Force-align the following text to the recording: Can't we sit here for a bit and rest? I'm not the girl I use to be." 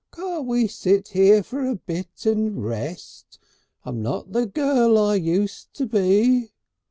Can't 0.11 0.47
we 0.47 0.65
sit 0.67 1.09
here 1.09 1.43
for 1.43 1.63
a 1.63 1.75
bit 1.75 2.25
and 2.25 2.65
rest? 2.65 3.37
I'm 3.85 4.01
not 4.01 4.31
the 4.31 4.47
girl 4.47 4.97
I 4.97 5.13
use 5.13 5.67
to 5.73 5.85
be." 5.85 6.49